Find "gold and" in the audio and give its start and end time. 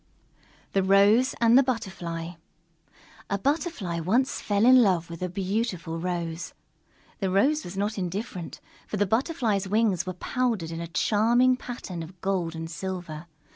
12.19-12.67